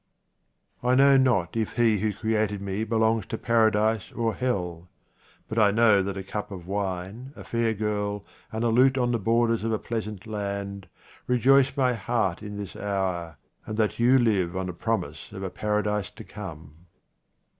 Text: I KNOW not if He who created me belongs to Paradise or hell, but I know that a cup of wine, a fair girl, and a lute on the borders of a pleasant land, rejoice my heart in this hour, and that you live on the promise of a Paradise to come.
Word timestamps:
I 0.81 0.95
KNOW 0.95 1.17
not 1.17 1.55
if 1.55 1.73
He 1.73 1.99
who 1.99 2.11
created 2.11 2.59
me 2.59 2.83
belongs 2.83 3.27
to 3.27 3.37
Paradise 3.37 4.11
or 4.13 4.33
hell, 4.33 4.89
but 5.47 5.59
I 5.59 5.69
know 5.69 6.01
that 6.01 6.17
a 6.17 6.23
cup 6.23 6.49
of 6.49 6.65
wine, 6.65 7.31
a 7.35 7.43
fair 7.43 7.75
girl, 7.75 8.25
and 8.51 8.63
a 8.63 8.69
lute 8.69 8.97
on 8.97 9.11
the 9.11 9.19
borders 9.19 9.63
of 9.63 9.71
a 9.71 9.77
pleasant 9.77 10.25
land, 10.25 10.87
rejoice 11.27 11.77
my 11.77 11.93
heart 11.93 12.41
in 12.41 12.57
this 12.57 12.75
hour, 12.75 13.37
and 13.67 13.77
that 13.77 13.99
you 13.99 14.17
live 14.17 14.57
on 14.57 14.65
the 14.65 14.73
promise 14.73 15.31
of 15.33 15.43
a 15.43 15.51
Paradise 15.51 16.09
to 16.09 16.23
come. 16.23 16.87